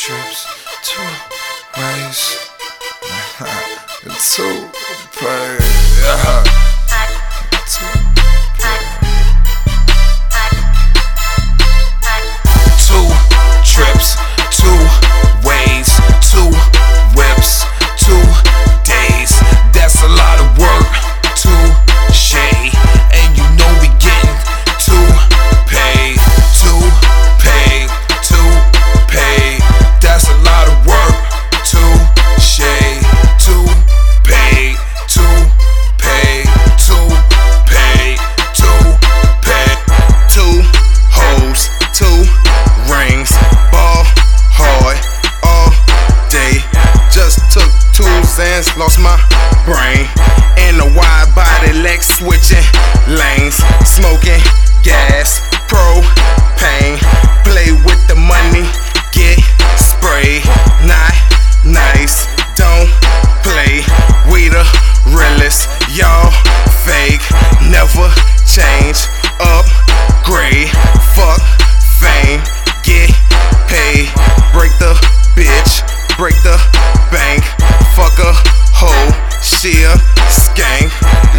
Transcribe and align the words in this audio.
trips, 0.00 0.49
Just 47.30 47.52
took 47.52 47.70
two 47.94 48.10
Zans, 48.26 48.76
lost 48.76 48.98
my 48.98 49.14
brain. 49.62 50.02
In 50.66 50.82
a 50.82 50.88
wide 50.98 51.30
body, 51.30 51.72
legs 51.78 52.08
switching 52.18 52.66
lanes, 53.06 53.62
smoking 53.86 54.42
gas, 54.82 55.09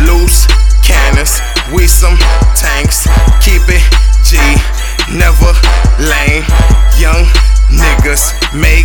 Loose 0.08 0.48
cannons, 0.84 1.42
we 1.74 1.88
some 1.88 2.18
tanks. 2.56 3.08
Keep 3.42 3.70
it 3.70 3.84
G, 4.24 4.38
never 5.14 5.54
lame. 6.00 6.46
Young 6.98 7.26
niggas 7.70 8.34
make 8.54 8.81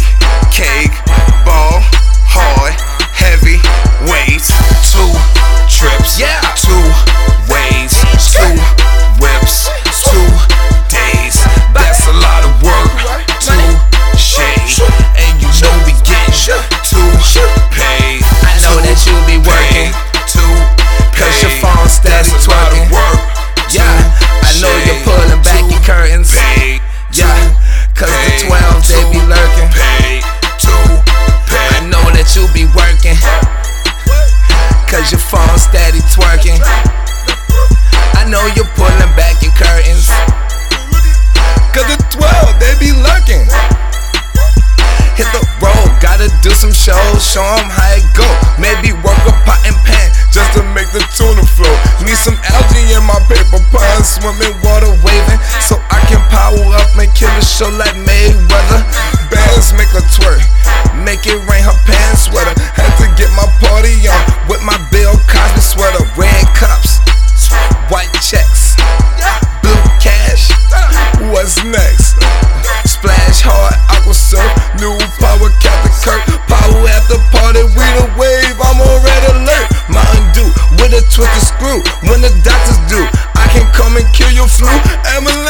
be 32.56 32.64
working. 32.72 33.12
Cause 34.88 35.12
your 35.12 35.20
phone 35.20 35.58
steady 35.60 36.00
twerking. 36.08 36.56
I 38.16 38.24
know 38.24 38.40
you're 38.56 38.72
pulling 38.72 39.12
back 39.12 39.44
your 39.44 39.52
curtains. 39.52 40.08
Cause 41.76 41.84
the 41.84 42.00
12 42.16 42.56
they 42.56 42.72
be 42.80 42.96
lurking. 42.96 43.44
Hit 45.20 45.28
the 45.36 45.44
road, 45.60 45.92
gotta 46.00 46.32
do 46.40 46.48
some 46.56 46.72
shows, 46.72 47.20
show 47.20 47.44
'em 47.44 47.68
how 47.68 47.92
it 47.92 48.08
go. 48.16 48.24
Maybe 48.56 48.96
work 49.04 49.20
a 49.28 49.36
pot 49.44 49.60
and 49.68 49.76
pan 49.84 50.08
just 50.32 50.56
to 50.56 50.62
make 50.72 50.88
the 50.96 51.04
tuna 51.12 51.44
flow. 51.44 51.76
Need 52.08 52.16
some 52.16 52.40
algae 52.56 52.96
in 52.96 53.04
my 53.04 53.20
paper 53.28 53.60
pond, 53.68 54.00
swimming, 54.00 54.56
water 54.64 54.96
waving, 55.04 55.40
so 55.60 55.76
I 55.92 56.00
can 56.08 56.24
power 56.32 56.72
up 56.80 56.88
and 56.96 57.12
kill 57.12 57.32
a 57.36 57.44
show 57.44 57.68
like 57.68 57.96
Mayweather. 58.08 58.80
Bands 59.28 59.74
make 59.76 59.92
a 59.92 60.00
twerk, 60.16 60.40
make 61.04 61.26
it 61.26 61.36
rain 61.44 61.64
her 61.68 61.76
pants 61.84 61.95
sweater. 62.16 62.52
Had 62.74 62.92
to 62.98 63.06
get 63.14 63.30
my 63.36 63.46
party 63.60 63.94
on 64.08 64.22
with 64.48 64.62
my 64.64 64.76
Bill 64.90 65.14
Cosby 65.28 65.60
sweater, 65.60 66.02
red 66.16 66.44
cups, 66.56 66.98
white 67.92 68.10
checks, 68.24 68.74
blue 69.62 69.76
cash. 70.00 70.50
What's 71.32 71.62
next? 71.64 72.16
Splash 72.84 73.42
hard, 73.42 73.74
aqua 73.90 74.14
surf, 74.14 74.46
new 74.78 74.94
power, 75.20 75.50
Captain 75.60 75.94
Kirk. 76.02 76.22
Power 76.46 76.86
at 76.86 77.04
the 77.10 77.18
party, 77.34 77.62
we 77.74 77.84
the 77.98 78.06
wave, 78.18 78.56
I'm 78.62 78.78
on 78.78 78.96
red 79.02 79.22
alert. 79.34 79.66
Mountain 79.90 80.26
Dew 80.34 80.48
with 80.78 80.94
a 80.94 81.02
twisted 81.10 81.44
screw. 81.44 81.82
When 82.08 82.22
the 82.22 82.30
doctors 82.42 82.78
do, 82.90 83.00
I 83.34 83.46
can 83.50 83.66
come 83.74 83.96
and 83.96 84.06
kill 84.14 84.30
your 84.30 84.48
flu. 84.48 84.70
Emily 85.14 85.45